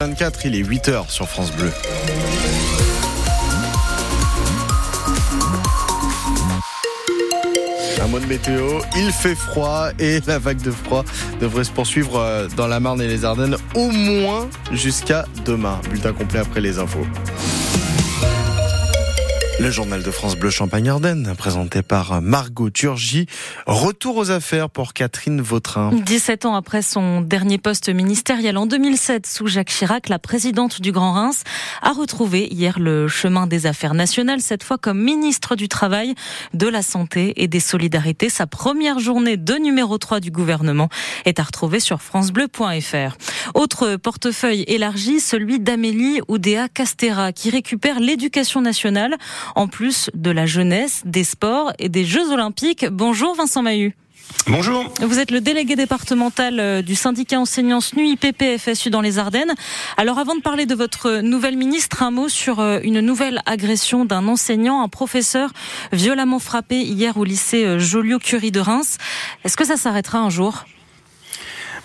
24, 0.00 0.46
il 0.46 0.54
est 0.54 0.62
8h 0.62 1.10
sur 1.10 1.28
France 1.28 1.50
Bleu. 1.50 1.72
Un 8.00 8.06
mot 8.06 8.20
de 8.20 8.26
météo, 8.26 8.78
il 8.96 9.10
fait 9.10 9.34
froid 9.34 9.88
et 9.98 10.20
la 10.28 10.38
vague 10.38 10.62
de 10.62 10.70
froid 10.70 11.04
devrait 11.40 11.64
se 11.64 11.72
poursuivre 11.72 12.14
euh, 12.14 12.46
dans 12.56 12.68
la 12.68 12.78
Marne 12.78 13.02
et 13.02 13.08
les 13.08 13.24
Ardennes 13.24 13.56
au 13.74 13.90
moins 13.90 14.48
jusqu'à 14.70 15.26
demain. 15.44 15.80
Bulletin 15.90 16.12
complet 16.12 16.38
après 16.38 16.60
les 16.60 16.78
infos. 16.78 17.04
Le 19.60 19.72
journal 19.72 20.04
de 20.04 20.10
France 20.12 20.36
Bleu 20.36 20.50
Champagne-Ardenne, 20.50 21.34
présenté 21.36 21.82
par 21.82 22.22
Margot 22.22 22.70
Turgy. 22.70 23.26
Retour 23.66 24.16
aux 24.16 24.30
affaires 24.30 24.70
pour 24.70 24.92
Catherine 24.92 25.40
Vautrin. 25.40 25.90
17 25.92 26.46
ans 26.46 26.54
après 26.54 26.80
son 26.80 27.22
dernier 27.22 27.58
poste 27.58 27.88
ministériel 27.88 28.56
en 28.56 28.66
2007 28.66 29.26
sous 29.26 29.48
Jacques 29.48 29.70
Chirac, 29.70 30.08
la 30.08 30.20
présidente 30.20 30.80
du 30.80 30.92
Grand 30.92 31.10
Reims 31.10 31.42
a 31.82 31.90
retrouvé 31.90 32.46
hier 32.52 32.78
le 32.78 33.08
chemin 33.08 33.48
des 33.48 33.66
affaires 33.66 33.94
nationales, 33.94 34.40
cette 34.40 34.62
fois 34.62 34.78
comme 34.78 35.02
ministre 35.02 35.56
du 35.56 35.66
Travail, 35.68 36.14
de 36.54 36.68
la 36.68 36.82
Santé 36.82 37.32
et 37.42 37.48
des 37.48 37.60
Solidarités. 37.60 38.28
Sa 38.28 38.46
première 38.46 39.00
journée 39.00 39.36
de 39.36 39.54
numéro 39.54 39.98
3 39.98 40.20
du 40.20 40.30
gouvernement 40.30 40.88
est 41.24 41.40
à 41.40 41.42
retrouver 41.42 41.80
sur 41.80 42.00
francebleu.fr. 42.00 43.16
Autre 43.54 43.96
portefeuille 43.96 44.62
élargi, 44.68 45.18
celui 45.18 45.58
d'Amélie 45.58 46.20
Oudéa 46.28 46.68
Castera, 46.68 47.32
qui 47.32 47.50
récupère 47.50 47.98
l'éducation 47.98 48.60
nationale 48.60 49.16
en 49.54 49.68
plus 49.68 50.10
de 50.14 50.30
la 50.30 50.46
jeunesse, 50.46 51.02
des 51.04 51.24
sports 51.24 51.72
et 51.78 51.88
des 51.88 52.04
Jeux 52.04 52.30
Olympiques. 52.30 52.86
Bonjour 52.90 53.34
Vincent 53.34 53.62
Mahut. 53.62 53.94
Bonjour. 54.46 54.84
Vous 55.00 55.18
êtes 55.18 55.30
le 55.30 55.40
délégué 55.40 55.76
départemental 55.76 56.60
euh, 56.60 56.82
du 56.82 56.94
syndicat 56.94 57.38
enseignant 57.38 57.80
SNU 57.80 58.06
IPP 58.06 58.58
FSU 58.58 58.90
dans 58.90 59.00
les 59.00 59.18
Ardennes. 59.18 59.54
Alors 59.96 60.18
avant 60.18 60.34
de 60.34 60.40
parler 60.40 60.66
de 60.66 60.74
votre 60.74 61.20
nouvelle 61.20 61.56
ministre, 61.56 62.02
un 62.02 62.10
mot 62.10 62.28
sur 62.28 62.60
euh, 62.60 62.78
une 62.82 63.00
nouvelle 63.00 63.42
agression 63.46 64.04
d'un 64.04 64.26
enseignant, 64.28 64.82
un 64.82 64.88
professeur 64.88 65.50
violemment 65.92 66.38
frappé 66.38 66.80
hier 66.80 67.16
au 67.16 67.24
lycée 67.24 67.64
euh, 67.64 67.78
Joliot-Curie 67.78 68.52
de 68.52 68.60
Reims. 68.60 68.98
Est-ce 69.44 69.56
que 69.56 69.64
ça 69.64 69.76
s'arrêtera 69.76 70.18
un 70.18 70.30
jour? 70.30 70.64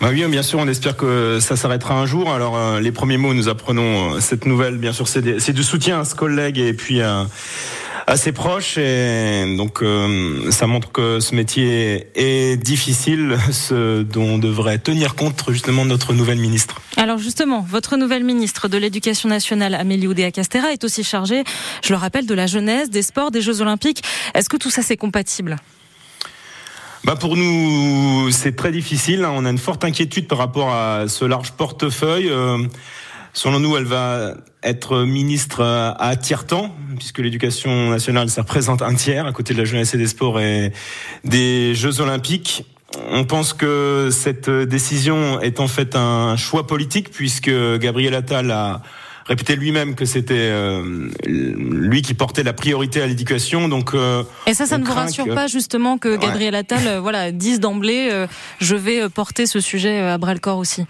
Bah 0.00 0.08
oui, 0.10 0.24
bien 0.26 0.42
sûr, 0.42 0.58
on 0.58 0.68
espère 0.68 0.96
que 0.96 1.38
ça 1.40 1.56
s'arrêtera 1.56 1.94
un 1.94 2.06
jour. 2.06 2.32
Alors, 2.32 2.56
euh, 2.56 2.80
les 2.80 2.92
premiers 2.92 3.16
mots, 3.16 3.34
nous 3.34 3.48
apprenons 3.48 4.14
euh, 4.14 4.20
cette 4.20 4.46
nouvelle, 4.46 4.76
bien 4.76 4.92
sûr, 4.92 5.08
c'est 5.08 5.52
du 5.52 5.62
soutien 5.62 6.00
à 6.00 6.04
ce 6.04 6.14
collègue 6.14 6.58
et 6.58 6.72
puis 6.72 7.00
à, 7.00 7.26
ses 8.16 8.32
proches. 8.32 8.76
Et 8.76 9.56
donc, 9.56 9.82
euh, 9.82 10.50
ça 10.50 10.66
montre 10.66 10.92
que 10.92 11.20
ce 11.20 11.34
métier 11.34 12.08
est 12.14 12.56
difficile, 12.56 13.36
ce 13.50 14.02
dont 14.02 14.38
devrait 14.38 14.78
tenir 14.78 15.14
compte 15.14 15.44
justement 15.48 15.84
notre 15.84 16.12
nouvelle 16.12 16.38
ministre. 16.38 16.80
Alors 16.96 17.18
justement, 17.18 17.64
votre 17.68 17.96
nouvelle 17.96 18.24
ministre 18.24 18.68
de 18.68 18.76
l'Éducation 18.76 19.28
nationale, 19.28 19.74
Amélie 19.74 20.06
Oudéa-Castera, 20.06 20.72
est 20.72 20.84
aussi 20.84 21.04
chargée, 21.04 21.44
je 21.82 21.92
le 21.92 21.98
rappelle, 21.98 22.26
de 22.26 22.34
la 22.34 22.46
jeunesse, 22.46 22.90
des 22.90 23.02
sports, 23.02 23.30
des 23.30 23.40
Jeux 23.40 23.60
olympiques. 23.60 24.02
Est-ce 24.34 24.48
que 24.48 24.56
tout 24.56 24.70
ça, 24.70 24.82
c'est 24.82 24.96
compatible? 24.96 25.56
Bah 27.04 27.16
pour 27.16 27.36
nous, 27.36 28.30
c'est 28.30 28.56
très 28.56 28.72
difficile. 28.72 29.26
On 29.26 29.44
a 29.44 29.50
une 29.50 29.58
forte 29.58 29.84
inquiétude 29.84 30.26
par 30.26 30.38
rapport 30.38 30.72
à 30.72 31.06
ce 31.06 31.26
large 31.26 31.52
portefeuille. 31.52 32.30
Euh, 32.30 32.58
selon 33.34 33.60
nous, 33.60 33.76
elle 33.76 33.84
va 33.84 34.34
être 34.62 35.04
ministre 35.04 35.62
à 35.62 36.16
tiers-temps, 36.16 36.74
puisque 36.96 37.18
l'éducation 37.18 37.90
nationale, 37.90 38.30
ça 38.30 38.40
représente 38.40 38.80
un 38.80 38.94
tiers 38.94 39.26
à 39.26 39.32
côté 39.32 39.52
de 39.52 39.58
la 39.58 39.66
jeunesse 39.66 39.92
et 39.92 39.98
des 39.98 40.06
sports 40.06 40.40
et 40.40 40.72
des 41.24 41.74
Jeux 41.74 42.00
olympiques. 42.00 42.64
On 43.10 43.24
pense 43.24 43.52
que 43.52 44.08
cette 44.10 44.48
décision 44.48 45.40
est 45.40 45.60
en 45.60 45.68
fait 45.68 45.96
un 45.96 46.36
choix 46.36 46.66
politique, 46.66 47.10
puisque 47.10 47.50
Gabriel 47.78 48.14
Attal 48.14 48.50
a 48.50 48.80
répété 49.26 49.56
lui-même 49.56 49.94
que 49.94 50.04
c'était 50.04 50.34
euh, 50.36 51.08
lui 51.26 52.02
qui 52.02 52.14
portait 52.14 52.42
la 52.42 52.52
priorité 52.52 53.00
à 53.00 53.06
l'éducation. 53.06 53.68
Donc 53.68 53.94
euh, 53.94 54.22
et 54.46 54.54
ça, 54.54 54.66
ça 54.66 54.78
ne 54.78 54.84
vous 54.84 54.92
rassure 54.92 55.26
pas 55.34 55.46
justement 55.46 55.98
que 55.98 56.16
Gabriel 56.16 56.54
Attal, 56.54 56.86
euh, 56.86 57.00
voilà, 57.00 57.32
dise 57.32 57.60
d'emblée, 57.60 58.10
je 58.60 58.76
vais 58.76 59.08
porter 59.08 59.46
ce 59.46 59.60
sujet 59.60 60.00
à 60.00 60.18
bras 60.18 60.34
le 60.34 60.40
corps 60.40 60.58
aussi. 60.58 60.84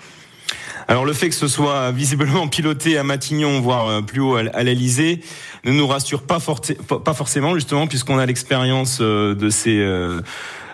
Alors 0.87 1.07
le 1.07 1.15
fait 1.15 1.31
que 1.31 1.35
ce 1.35 1.49
soit 1.49 1.93
visiblement 1.93 2.47
piloté 2.49 2.99
à 2.99 3.05
Matignon, 3.05 3.61
voire 3.61 4.05
plus 4.05 4.21
haut 4.21 4.37
à 4.37 4.63
l'Elysée, 4.63 5.21
ne 5.65 5.73
nous 5.73 5.87
rassure 5.87 6.23
pas, 6.23 6.39
pas 6.39 7.15
forcément 7.15 7.55
justement 7.55 7.87
puisqu'on 7.87 8.19
a 8.19 8.27
l'expérience 8.27 9.01
de 9.01 9.49
ces 9.49 9.83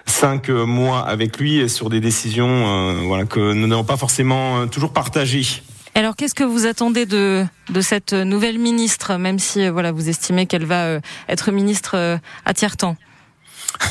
cinq 0.07 0.49
mois 0.49 1.01
avec 1.01 1.39
lui 1.39 1.69
sur 1.69 1.91
des 1.91 2.01
décisions 2.01 2.99
voilà 3.07 3.25
que 3.25 3.53
nous 3.53 3.69
n'avons 3.69 3.85
pas 3.85 3.97
forcément 3.97 4.67
toujours 4.67 4.93
partagées. 4.93 5.63
Alors, 5.95 6.15
qu'est-ce 6.17 6.35
que 6.35 6.45
vous 6.45 6.67
attendez 6.67 7.05
de, 7.05 7.45
de 7.69 7.81
cette 7.81 8.13
nouvelle 8.13 8.59
ministre, 8.59 9.17
même 9.17 9.39
si 9.39 9.65
euh, 9.65 9.73
voilà, 9.73 9.93
vous 9.93 10.09
estimez 10.09 10.47
qu'elle 10.47 10.65
va 10.65 10.85
euh, 10.85 11.01
être 11.29 11.51
ministre 11.51 11.97
euh, 11.97 12.17
à 12.45 12.55
tiers-temps? 12.55 12.97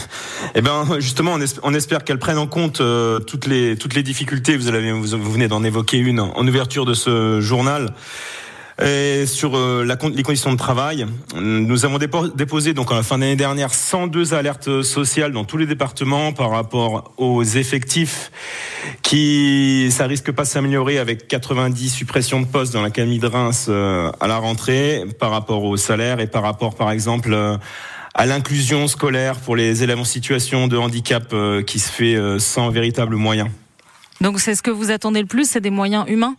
Eh 0.55 0.61
ben 0.61 0.85
justement, 0.99 1.37
on, 1.63 1.73
espère 1.73 2.05
qu'elle 2.05 2.17
prenne 2.17 2.37
en 2.37 2.47
compte 2.47 2.81
toutes 3.27 3.45
les 3.45 3.75
toutes 3.75 3.93
les 3.93 4.03
difficultés. 4.03 4.55
Vous, 4.55 4.69
avez, 4.69 4.91
vous 4.93 5.31
venez 5.31 5.49
d'en 5.49 5.65
évoquer 5.65 5.97
une 5.97 6.21
en 6.21 6.47
ouverture 6.47 6.85
de 6.85 6.93
ce 6.93 7.41
journal. 7.41 7.93
Et 8.81 9.25
sur 9.25 9.57
euh, 9.57 9.83
la, 9.83 9.97
les 10.13 10.23
conditions 10.23 10.53
de 10.53 10.57
travail, 10.57 11.05
nous 11.35 11.85
avons 11.85 11.97
déposé 11.97 12.73
donc 12.73 12.91
en 12.91 12.95
la 12.95 13.03
fin 13.03 13.17
d'année 13.17 13.35
dernière 13.35 13.73
102 13.73 14.33
alertes 14.33 14.83
sociales 14.83 15.33
dans 15.33 15.43
tous 15.43 15.57
les 15.57 15.65
départements 15.65 16.31
par 16.31 16.51
rapport 16.51 17.13
aux 17.17 17.43
effectifs 17.43 18.31
qui 19.01 19.89
ça 19.91 20.05
risque 20.05 20.31
pas 20.31 20.45
s'améliorer 20.45 20.97
avec 20.97 21.27
90 21.27 21.89
suppressions 21.89 22.39
de 22.39 22.45
postes 22.45 22.71
dans 22.71 22.81
l'académie 22.81 23.19
de 23.19 23.27
Reims 23.27 23.65
euh, 23.67 24.11
à 24.21 24.27
la 24.27 24.37
rentrée 24.37 25.03
par 25.19 25.31
rapport 25.31 25.65
au 25.65 25.75
salaire 25.75 26.21
et 26.21 26.27
par 26.27 26.43
rapport 26.43 26.75
par 26.75 26.89
exemple 26.91 27.33
euh, 27.33 27.57
à 28.13 28.25
l'inclusion 28.25 28.87
scolaire 28.87 29.35
pour 29.41 29.57
les 29.57 29.83
élèves 29.83 29.99
en 29.99 30.05
situation 30.05 30.67
de 30.67 30.77
handicap 30.77 31.33
qui 31.65 31.79
se 31.79 31.91
fait 31.91 32.17
sans 32.39 32.69
véritable 32.69 33.15
moyens. 33.15 33.49
Donc 34.19 34.39
c'est 34.39 34.55
ce 34.55 34.61
que 34.61 34.71
vous 34.71 34.89
attendez 34.91 35.21
le 35.21 35.27
plus, 35.27 35.49
c'est 35.49 35.61
des 35.61 35.69
moyens 35.69 36.05
humains? 36.07 36.35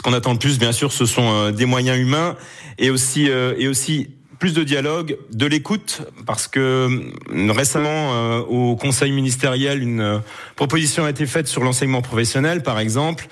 Ce 0.00 0.02
qu'on 0.02 0.14
attend 0.14 0.32
le 0.32 0.38
plus, 0.38 0.58
bien 0.58 0.72
sûr, 0.72 0.92
ce 0.92 1.04
sont 1.04 1.30
euh, 1.30 1.50
des 1.52 1.66
moyens 1.66 1.98
humains 1.98 2.34
et 2.78 2.88
aussi 2.88 3.28
euh, 3.28 3.52
et 3.58 3.68
aussi 3.68 4.08
plus 4.38 4.54
de 4.54 4.64
dialogue, 4.64 5.18
de 5.30 5.44
l'écoute, 5.44 6.00
parce 6.24 6.48
que 6.48 6.88
euh, 6.88 7.52
récemment 7.52 8.38
au 8.48 8.74
Conseil 8.76 9.12
ministériel, 9.12 9.82
une 9.82 10.22
proposition 10.56 11.04
a 11.04 11.10
été 11.10 11.26
faite 11.26 11.48
sur 11.48 11.62
l'enseignement 11.62 12.00
professionnel, 12.00 12.62
par 12.62 12.78
exemple, 12.78 13.28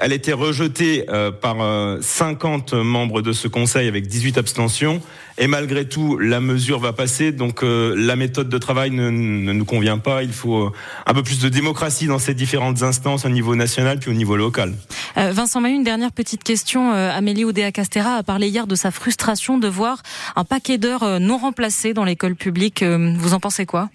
elle 0.00 0.12
a 0.12 0.14
été 0.14 0.32
rejetée 0.32 1.06
euh, 1.08 1.30
par 1.30 1.56
50 2.02 2.74
euh, 2.74 2.82
membres 2.82 3.22
de 3.22 3.32
ce 3.32 3.48
Conseil 3.48 3.88
avec 3.88 4.06
18 4.06 4.36
abstentions. 4.36 5.00
Et 5.38 5.46
malgré 5.46 5.88
tout, 5.88 6.18
la 6.18 6.40
mesure 6.40 6.78
va 6.78 6.92
passer. 6.92 7.32
Donc 7.32 7.62
euh, 7.62 7.94
la 7.96 8.14
méthode 8.14 8.50
de 8.50 8.58
travail 8.58 8.90
ne, 8.90 9.08
ne, 9.08 9.52
nous 9.52 9.64
convient 9.64 9.98
pas. 9.98 10.22
Il 10.22 10.32
faut 10.32 10.72
un 11.06 11.14
peu 11.14 11.22
plus 11.22 11.40
de 11.40 11.48
démocratie 11.48 12.06
dans 12.06 12.18
ces 12.18 12.34
différentes 12.34 12.82
instances 12.82 13.24
au 13.24 13.30
niveau 13.30 13.54
national 13.54 13.98
puis 13.98 14.10
au 14.10 14.14
niveau 14.14 14.36
local. 14.36 14.74
Vincent 15.18 15.60
Mahut, 15.60 15.74
une 15.74 15.82
dernière 15.82 16.12
petite 16.12 16.44
question. 16.44 16.92
Amélie 16.92 17.44
Oudéa-Castera 17.44 18.16
a 18.16 18.22
parlé 18.22 18.48
hier 18.48 18.66
de 18.66 18.74
sa 18.74 18.90
frustration 18.92 19.58
de 19.58 19.66
voir 19.66 20.02
un 20.36 20.44
paquet 20.44 20.78
d'heures 20.78 21.18
non 21.18 21.38
remplacées 21.38 21.92
dans 21.92 22.04
l'école 22.04 22.36
publique. 22.36 22.84
Vous 22.84 23.34
en 23.34 23.40
pensez 23.40 23.66
quoi? 23.66 23.90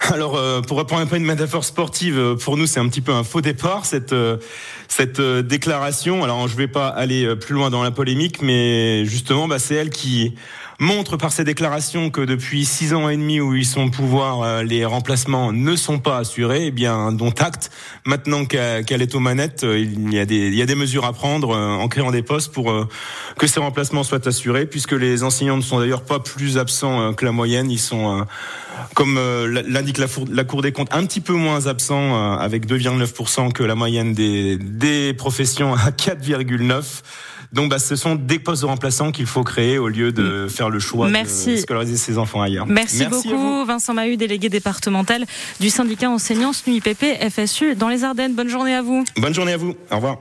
Alors, 0.00 0.36
euh, 0.36 0.60
pour 0.60 0.78
reprendre 0.78 1.02
un 1.02 1.06
peu 1.06 1.16
une 1.16 1.24
métaphore 1.24 1.64
sportive, 1.64 2.18
euh, 2.18 2.34
pour 2.34 2.56
nous, 2.56 2.66
c'est 2.66 2.80
un 2.80 2.88
petit 2.88 3.00
peu 3.00 3.12
un 3.12 3.24
faux 3.24 3.40
départ 3.40 3.86
cette 3.86 4.12
euh, 4.12 4.38
cette 4.88 5.20
déclaration. 5.20 6.24
Alors, 6.24 6.48
je 6.48 6.54
ne 6.54 6.58
vais 6.58 6.68
pas 6.68 6.88
aller 6.88 7.34
plus 7.36 7.54
loin 7.54 7.70
dans 7.70 7.82
la 7.82 7.90
polémique, 7.90 8.42
mais 8.42 9.04
justement, 9.06 9.48
bah, 9.48 9.58
c'est 9.58 9.74
elle 9.74 9.90
qui 9.90 10.34
montre 10.82 11.16
par 11.16 11.32
ses 11.32 11.44
déclarations 11.44 12.10
que 12.10 12.20
depuis 12.20 12.64
six 12.64 12.92
ans 12.92 13.08
et 13.08 13.16
demi 13.16 13.40
où 13.40 13.54
ils 13.54 13.64
sont 13.64 13.84
au 13.84 13.90
pouvoir, 13.90 14.62
les 14.62 14.84
remplacements 14.84 15.52
ne 15.52 15.76
sont 15.76 15.98
pas 15.98 16.18
assurés. 16.18 16.66
Eh 16.66 16.70
bien, 16.70 17.12
dont 17.12 17.30
acte. 17.30 17.70
Maintenant 18.04 18.44
qu'elle 18.44 19.02
est 19.02 19.14
aux 19.14 19.20
manettes, 19.20 19.64
il 19.64 20.12
y 20.12 20.18
a 20.18 20.26
des 20.26 20.48
il 20.48 20.54
y 20.54 20.62
a 20.62 20.66
des 20.66 20.74
mesures 20.74 21.04
à 21.04 21.12
prendre 21.12 21.56
en 21.56 21.88
créant 21.88 22.10
des 22.10 22.22
postes 22.22 22.52
pour 22.52 22.72
que 23.38 23.46
ces 23.46 23.60
remplacements 23.60 24.02
soient 24.02 24.26
assurés, 24.26 24.66
puisque 24.66 24.92
les 24.92 25.22
enseignants 25.22 25.56
ne 25.56 25.62
sont 25.62 25.78
d'ailleurs 25.78 26.02
pas 26.02 26.18
plus 26.18 26.58
absents 26.58 27.14
que 27.14 27.24
la 27.24 27.32
moyenne. 27.32 27.70
Ils 27.70 27.78
sont 27.78 28.26
comme 28.94 29.16
euh, 29.18 29.62
l'indique 29.66 29.98
la, 29.98 30.44
Cour 30.44 30.62
des 30.62 30.72
comptes, 30.72 30.92
un 30.92 31.04
petit 31.06 31.20
peu 31.20 31.32
moins 31.32 31.66
absent 31.66 32.14
euh, 32.14 32.36
avec 32.36 32.66
2,9% 32.66 33.52
que 33.52 33.62
la 33.62 33.74
moyenne 33.74 34.12
des, 34.12 34.56
des 34.56 35.14
professions 35.14 35.74
à 35.74 35.90
4,9%. 35.90 37.02
Donc, 37.52 37.70
bah, 37.70 37.78
ce 37.78 37.96
sont 37.96 38.14
des 38.14 38.38
postes 38.38 38.62
de 38.62 38.66
remplaçants 38.66 39.12
qu'il 39.12 39.26
faut 39.26 39.44
créer 39.44 39.78
au 39.78 39.88
lieu 39.88 40.12
de 40.12 40.44
mm. 40.44 40.48
faire 40.50 40.70
le 40.70 40.78
choix 40.78 41.10
de 41.10 41.56
scolariser 41.56 41.96
ses 41.96 42.18
enfants 42.18 42.40
ailleurs. 42.40 42.66
Merci, 42.66 43.06
beaucoup, 43.06 43.64
Vincent 43.64 43.94
Mahut, 43.94 44.16
délégué 44.16 44.48
départemental 44.48 45.24
du 45.60 45.70
syndicat 45.70 46.10
enseignants 46.10 46.52
SNUIPP 46.52 47.04
FSU 47.30 47.74
dans 47.74 47.88
les 47.88 48.04
Ardennes. 48.04 48.34
Bonne 48.34 48.48
journée 48.48 48.74
à 48.74 48.82
vous. 48.82 49.04
Bonne 49.16 49.34
journée 49.34 49.52
à 49.52 49.56
vous. 49.56 49.74
Au 49.90 49.96
revoir. 49.96 50.18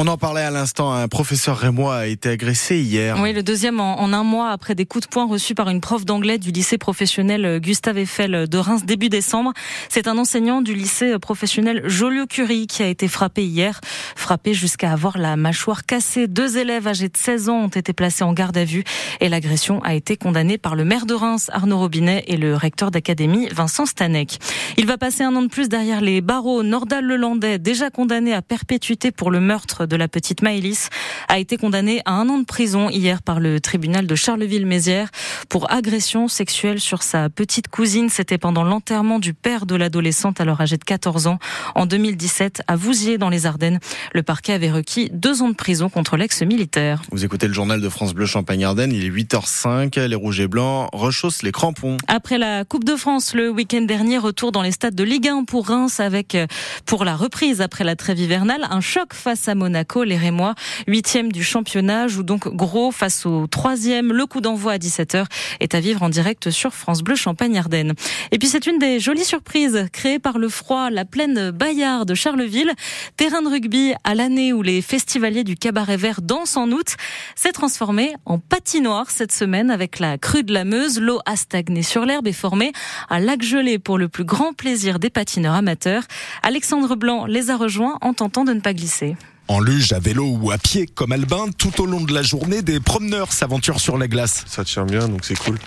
On 0.00 0.06
en 0.06 0.16
parlait 0.16 0.42
à 0.42 0.52
l'instant, 0.52 0.92
un 0.92 1.08
professeur 1.08 1.58
rémois 1.58 1.96
a 1.96 2.06
été 2.06 2.28
agressé 2.28 2.78
hier. 2.78 3.18
Oui, 3.20 3.32
le 3.32 3.42
deuxième 3.42 3.80
en, 3.80 4.00
un 4.12 4.22
mois 4.22 4.50
après 4.50 4.76
des 4.76 4.86
coups 4.86 5.08
de 5.08 5.10
poing 5.10 5.26
reçus 5.26 5.56
par 5.56 5.68
une 5.70 5.80
prof 5.80 6.04
d'anglais 6.04 6.38
du 6.38 6.52
lycée 6.52 6.78
professionnel 6.78 7.58
Gustave 7.58 7.98
Eiffel 7.98 8.48
de 8.48 8.58
Reims 8.58 8.84
début 8.84 9.08
décembre. 9.08 9.52
C'est 9.88 10.06
un 10.06 10.16
enseignant 10.16 10.62
du 10.62 10.72
lycée 10.72 11.18
professionnel 11.18 11.82
Joliot-Curie 11.84 12.68
qui 12.68 12.84
a 12.84 12.86
été 12.86 13.08
frappé 13.08 13.44
hier, 13.44 13.80
frappé 14.14 14.54
jusqu'à 14.54 14.92
avoir 14.92 15.18
la 15.18 15.34
mâchoire 15.34 15.84
cassée. 15.84 16.28
Deux 16.28 16.58
élèves 16.58 16.86
âgés 16.86 17.08
de 17.08 17.16
16 17.16 17.48
ans 17.48 17.64
ont 17.64 17.66
été 17.66 17.92
placés 17.92 18.22
en 18.22 18.32
garde 18.32 18.56
à 18.56 18.64
vue 18.64 18.84
et 19.18 19.28
l'agression 19.28 19.82
a 19.82 19.96
été 19.96 20.16
condamnée 20.16 20.58
par 20.58 20.76
le 20.76 20.84
maire 20.84 21.06
de 21.06 21.14
Reims, 21.14 21.50
Arnaud 21.52 21.78
Robinet, 21.80 22.22
et 22.28 22.36
le 22.36 22.54
recteur 22.54 22.92
d'académie, 22.92 23.48
Vincent 23.48 23.84
Stanek. 23.84 24.38
Il 24.76 24.86
va 24.86 24.96
passer 24.96 25.24
un 25.24 25.34
an 25.34 25.42
de 25.42 25.48
plus 25.48 25.68
derrière 25.68 26.02
les 26.02 26.20
barreaux. 26.20 26.62
Nordal 26.62 27.04
Lelandais, 27.04 27.58
déjà 27.58 27.90
condamné 27.90 28.32
à 28.32 28.42
perpétuité 28.42 29.10
pour 29.10 29.32
le 29.32 29.40
meurtre 29.40 29.87
de 29.88 29.96
la 29.96 30.06
petite 30.08 30.42
Maëlys 30.42 30.90
a 31.28 31.38
été 31.38 31.56
condamné 31.56 32.00
à 32.04 32.12
un 32.12 32.28
an 32.28 32.38
de 32.38 32.44
prison 32.44 32.90
hier 32.90 33.22
par 33.22 33.40
le 33.40 33.60
tribunal 33.60 34.06
de 34.06 34.14
Charleville-Mézières 34.14 35.08
pour 35.48 35.70
agression 35.70 36.28
sexuelle 36.28 36.80
sur 36.80 37.02
sa 37.02 37.28
petite 37.30 37.68
cousine. 37.68 38.08
C'était 38.08 38.38
pendant 38.38 38.62
l'enterrement 38.62 39.18
du 39.18 39.34
père 39.34 39.66
de 39.66 39.74
l'adolescente 39.74 40.40
alors 40.40 40.60
âgée 40.60 40.76
de 40.76 40.84
14 40.84 41.26
ans 41.26 41.38
en 41.74 41.86
2017 41.86 42.62
à 42.66 42.76
Vouziers 42.76 43.18
dans 43.18 43.30
les 43.30 43.46
Ardennes. 43.46 43.80
Le 44.12 44.22
parquet 44.22 44.52
avait 44.52 44.70
requis 44.70 45.10
deux 45.12 45.42
ans 45.42 45.48
de 45.48 45.54
prison 45.54 45.88
contre 45.88 46.16
l'ex-militaire. 46.16 47.02
Vous 47.10 47.24
écoutez 47.24 47.48
le 47.48 47.54
journal 47.54 47.80
de 47.80 47.88
France 47.88 48.14
Bleu 48.14 48.26
Champagne-Ardenne, 48.26 48.92
il 48.92 49.04
est 49.04 49.10
8h05, 49.10 49.98
les 49.98 50.14
rouges 50.14 50.40
et 50.40 50.48
blancs 50.48 50.88
rechaussent 50.92 51.42
les 51.42 51.52
crampons. 51.52 51.96
Après 52.06 52.38
la 52.38 52.64
Coupe 52.64 52.84
de 52.84 52.96
France 52.96 53.34
le 53.34 53.50
week-end 53.50 53.82
dernier, 53.82 54.18
retour 54.18 54.52
dans 54.52 54.62
les 54.62 54.72
stades 54.72 54.94
de 54.94 55.04
Ligue 55.04 55.28
1 55.28 55.44
pour 55.44 55.68
Reims 55.68 56.00
avec 56.00 56.36
pour 56.84 57.04
la 57.04 57.16
reprise 57.16 57.60
après 57.60 57.84
la 57.84 57.96
trêve 57.96 58.18
hivernale, 58.18 58.66
un 58.70 58.80
choc 58.80 59.14
face 59.14 59.48
à 59.48 59.54
Monaco 59.54 59.77
les 60.04 60.16
Rémois, 60.16 60.54
huitième 60.86 61.32
du 61.32 61.42
championnat, 61.42 62.08
joue 62.08 62.22
donc 62.22 62.48
gros 62.48 62.90
face 62.90 63.26
au 63.26 63.46
troisième. 63.46 64.12
Le 64.12 64.26
coup 64.26 64.40
d'envoi 64.40 64.72
à 64.72 64.78
17h 64.78 65.24
est 65.60 65.74
à 65.74 65.80
vivre 65.80 66.02
en 66.02 66.08
direct 66.08 66.50
sur 66.50 66.74
France 66.74 67.02
Bleu 67.02 67.16
Champagne-Ardenne. 67.16 67.94
Et 68.32 68.38
puis 68.38 68.48
c'est 68.48 68.66
une 68.66 68.78
des 68.78 69.00
jolies 69.00 69.24
surprises 69.24 69.86
créées 69.92 70.18
par 70.18 70.38
le 70.38 70.48
froid, 70.48 70.90
la 70.90 71.04
plaine 71.04 71.50
Bayard 71.50 72.06
de 72.06 72.14
Charleville, 72.14 72.72
terrain 73.16 73.42
de 73.42 73.48
rugby 73.48 73.94
à 74.04 74.14
l'année 74.14 74.52
où 74.52 74.62
les 74.62 74.82
festivaliers 74.82 75.44
du 75.44 75.56
cabaret 75.56 75.96
vert 75.96 76.22
dansent 76.22 76.56
en 76.56 76.70
août, 76.70 76.96
s'est 77.34 77.52
transformé 77.52 78.14
en 78.24 78.38
patinoire 78.38 79.10
cette 79.10 79.32
semaine 79.32 79.70
avec 79.70 79.98
la 79.98 80.18
crue 80.18 80.42
de 80.42 80.52
la 80.52 80.64
Meuse. 80.64 81.00
L'eau 81.00 81.20
a 81.26 81.36
stagné 81.36 81.82
sur 81.82 82.04
l'herbe 82.04 82.26
et 82.26 82.32
formé 82.32 82.72
un 83.10 83.20
lac 83.20 83.42
gelé 83.42 83.78
pour 83.78 83.98
le 83.98 84.08
plus 84.08 84.24
grand 84.24 84.52
plaisir 84.52 84.98
des 84.98 85.10
patineurs 85.10 85.54
amateurs. 85.54 86.02
Alexandre 86.42 86.96
Blanc 86.96 87.26
les 87.26 87.50
a 87.50 87.56
rejoints 87.56 87.98
en 88.00 88.14
tentant 88.14 88.44
de 88.44 88.52
ne 88.52 88.60
pas 88.60 88.74
glisser. 88.74 89.16
En 89.48 89.60
luge, 89.60 89.92
à 89.92 89.98
vélo 89.98 90.26
ou 90.26 90.50
à 90.50 90.58
pied, 90.58 90.86
comme 90.86 91.12
Albin, 91.12 91.46
tout 91.56 91.80
au 91.80 91.86
long 91.86 92.02
de 92.02 92.12
la 92.12 92.22
journée, 92.22 92.60
des 92.60 92.80
promeneurs 92.80 93.32
s'aventurent 93.32 93.80
sur 93.80 93.96
la 93.96 94.06
glace. 94.06 94.44
Ça 94.46 94.62
tient 94.62 94.84
bien, 94.84 95.08
donc 95.08 95.24
c'est 95.24 95.38
cool. 95.38 95.58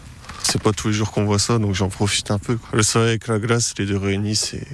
C'est 0.44 0.62
pas 0.62 0.72
tous 0.72 0.90
les 0.90 0.94
jours 0.94 1.12
qu'on 1.12 1.26
voit 1.26 1.40
ça, 1.40 1.58
donc 1.58 1.74
j'en 1.74 1.90
profite 1.90 2.30
un 2.30 2.38
peu. 2.38 2.60
Le 2.74 2.84
soleil 2.84 3.10
avec 3.10 3.28
la 3.28 3.40
glace, 3.40 3.74
les 3.80 3.86
deux 3.88 3.98
réunis, 3.98 4.36
c'est 4.36 4.68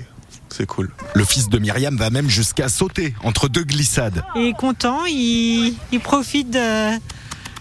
c'est 0.50 0.65
cool. 0.65 0.89
Le 1.13 1.24
fils 1.24 1.50
de 1.50 1.59
Myriam 1.59 1.95
va 1.98 2.09
même 2.09 2.30
jusqu'à 2.30 2.69
sauter 2.69 3.13
entre 3.24 3.48
deux 3.48 3.63
glissades. 3.63 4.24
Il 4.36 4.48
est 4.48 4.57
content, 4.57 5.06
il, 5.06 5.75
profite 6.01 6.50
de, 6.50 6.98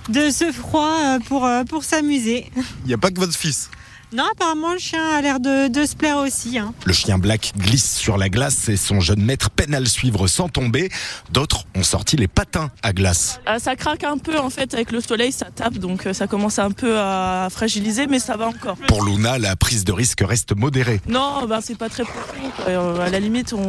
de, 0.09 0.31
ce 0.31 0.53
froid 0.53 1.19
pour, 1.27 1.49
pour 1.69 1.85
s'amuser. 1.85 2.51
Il 2.85 2.89
n'y 2.89 2.95
a 2.95 2.99
pas 2.99 3.11
que 3.11 3.21
votre 3.21 3.37
fils 3.37 3.71
non, 4.13 4.25
apparemment, 4.31 4.73
le 4.73 4.79
chien 4.79 5.03
a 5.05 5.21
l'air 5.21 5.41
de, 5.41 5.85
se 5.85 5.97
plaire 5.97 6.19
aussi. 6.19 6.59
Hein. 6.59 6.73
Le 6.85 6.93
chien 6.93 7.19
black 7.19 7.53
glisse 7.59 7.97
sur 7.97 8.17
la 8.17 8.29
glace 8.29 8.69
et 8.69 8.77
son 8.77 9.01
jeune 9.01 9.21
maître 9.21 9.51
peine 9.51 9.75
à 9.75 9.81
le 9.81 9.87
suivre 9.87 10.29
sans 10.29 10.49
tomber. 10.49 10.91
D'autres 11.33 11.65
ont 11.75 11.83
sorti 11.83 12.17
les 12.17 12.29
patins 12.29 12.71
à 12.85 12.93
glace. 12.93 13.41
Ah, 13.47 13.59
ça 13.59 13.75
craque 13.75 14.05
un 14.05 14.19
peu 14.19 14.39
en 14.39 14.49
fait 14.49 14.75
avec 14.75 14.93
le 14.93 15.01
soleil, 15.01 15.33
ça 15.33 15.47
tape, 15.53 15.75
donc 15.75 16.07
euh, 16.07 16.13
ça 16.13 16.29
commence 16.29 16.61
un 16.61 16.71
peu 16.71 16.99
à 16.99 17.49
fragiliser, 17.51 18.07
mais 18.07 18.21
ça 18.21 18.37
va 18.37 18.47
encore. 18.47 18.77
Pour 18.87 19.05
Luna, 19.05 19.39
la 19.39 19.57
prise 19.57 19.85
de 19.85 19.93
risque 19.93 20.21
reste 20.21 20.55
modérée. 20.57 21.01
Non, 21.09 21.47
bah, 21.47 21.59
c'est 21.61 21.77
pas 21.77 21.89
très 21.89 22.05
profond. 22.05 22.53
Euh, 22.69 23.01
à 23.01 23.11
la 23.11 23.19
limite, 23.19 23.53
on, 23.55 23.67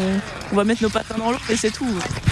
va 0.55 0.63
mettre 0.63 0.83
nos 0.83 0.89
patins 0.89 1.17
dans 1.17 1.31
l'eau 1.31 1.39
et 1.49 1.55
c'est 1.55 1.71
tout. 1.71 1.87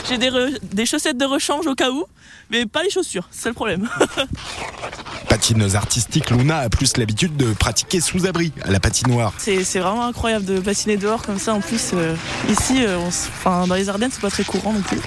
J'ai 0.08 0.20
des, 0.20 0.30
des 0.62 0.86
chaussettes 0.86 1.18
de 1.18 1.26
rechange 1.26 1.66
au 1.66 1.74
cas 1.74 1.90
où, 1.90 2.06
mais 2.52 2.68
pas 2.68 2.84
les 2.84 2.92
chaussures, 2.92 3.28
c'est 3.32 3.50
le 3.50 3.56
problème. 3.56 3.90
Patineuse 5.36 5.76
artistique, 5.76 6.32
Luna 6.32 6.60
a 6.60 6.70
plus 6.70 6.96
l'habitude 6.96 7.36
de 7.36 7.52
pratiquer 7.52 8.00
sous 8.00 8.26
abri 8.26 8.54
à 8.64 8.72
la 8.72 8.80
patinoire. 8.80 9.34
C'est 9.38 9.80
vraiment 9.80 10.06
incroyable 10.06 10.46
de 10.46 10.62
patiner 10.62 10.96
dehors 10.96 11.24
comme 11.24 11.40
ça. 11.40 11.54
En 11.54 11.60
plus, 11.60 11.92
euh, 11.94 12.16
ici, 12.50 12.86
euh, 12.86 13.06
enfin, 13.06 13.68
dans 13.68 13.76
les 13.76 13.90
Ardennes, 13.90 14.12
c'est 14.14 14.22
pas 14.22 14.30
très 14.30 14.46
courant 14.46 14.72
non 14.72 14.80
plus. 14.80 15.02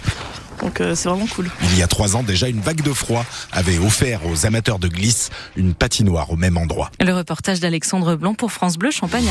Donc 0.60 0.80
euh, 0.80 0.94
c'est 0.94 1.08
vraiment 1.08 1.26
cool. 1.26 1.50
Il 1.62 1.78
y 1.78 1.82
a 1.82 1.86
trois 1.86 2.16
ans 2.16 2.22
déjà, 2.22 2.48
une 2.48 2.60
vague 2.60 2.82
de 2.82 2.92
froid 2.92 3.24
avait 3.52 3.78
offert 3.78 4.20
aux 4.26 4.44
amateurs 4.44 4.78
de 4.78 4.88
glisse 4.88 5.30
une 5.56 5.72
patinoire 5.72 6.30
au 6.30 6.36
même 6.36 6.56
endroit. 6.56 6.90
Le 7.00 7.14
reportage 7.14 7.60
d'Alexandre 7.60 8.16
Blanc 8.16 8.34
pour 8.34 8.52
France 8.52 8.76
Bleu 8.76 8.90
Champagne. 8.90 9.28